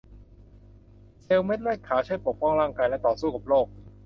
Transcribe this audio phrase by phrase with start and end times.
[1.23, 3.67] เซลล์เม็ดเลือดขาวช่วยปกป้องร่างกายแและต่อสู้กับโรค